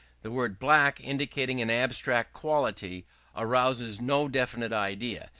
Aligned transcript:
The 0.23 0.31
word 0.31 0.57
"black," 0.57 0.99
indicating 0.99 1.61
an 1.61 1.69
abstract 1.69 2.33
quality, 2.33 3.05
arouses 3.35 4.01
no 4.01 4.27
definite 4.27 4.73
idea. 4.73 5.29